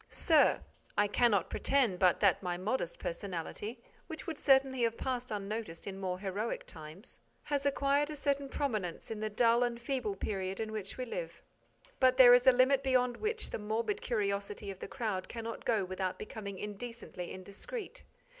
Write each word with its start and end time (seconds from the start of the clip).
_SIR: 0.11 0.61
I 0.97 1.07
cannot 1.07 1.51
pretend 1.51 1.99
but 1.99 2.21
that 2.21 2.41
my 2.41 2.57
modest 2.57 2.97
personality, 2.97 3.79
which 4.07 4.25
would 4.25 4.39
certainly 4.39 4.81
have 4.81 4.97
passed 4.97 5.29
unnoticed 5.29 5.85
in 5.85 5.99
more 5.99 6.17
heroic 6.17 6.65
times, 6.65 7.19
has 7.43 7.67
acquired 7.67 8.09
a 8.09 8.15
certain 8.15 8.49
prominence 8.49 9.11
in 9.11 9.19
the 9.19 9.29
dull 9.29 9.61
and 9.61 9.79
feeble 9.79 10.15
period 10.15 10.59
in 10.59 10.71
which 10.71 10.97
we 10.97 11.05
live. 11.05 11.43
But 11.99 12.17
there 12.17 12.33
is 12.33 12.47
a 12.47 12.51
limit 12.51 12.81
beyond 12.81 13.17
which 13.17 13.51
the 13.51 13.59
morbid 13.59 14.01
curiosity 14.01 14.71
of 14.71 14.79
the 14.79 14.87
crowd 14.87 15.29
cannot 15.29 15.65
go 15.65 15.85
without 15.85 16.17
becoming 16.17 16.57
indecently 16.57 17.31
indiscreet. 17.31 18.01